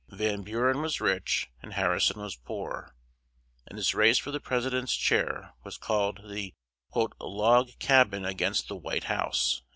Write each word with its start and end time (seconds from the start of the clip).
Van 0.09 0.41
Bu 0.41 0.57
ren 0.59 0.81
was 0.81 0.99
rich, 0.99 1.47
and 1.61 1.73
Har 1.73 1.91
ri 1.91 2.01
son 2.01 2.19
was 2.23 2.35
poor; 2.35 2.95
and 3.67 3.77
this 3.77 3.93
race 3.93 4.17
for 4.17 4.31
the 4.31 4.39
pres 4.39 4.65
i 4.65 4.69
dent's 4.69 4.95
chair 4.95 5.53
was 5.63 5.77
called 5.77 6.21
the 6.27 6.55
"Log 7.19 7.69
Cab 7.77 8.11
in 8.15 8.25
a 8.25 8.33
gainst 8.33 8.67
the 8.67 8.75
White 8.75 9.03
House." 9.03 9.61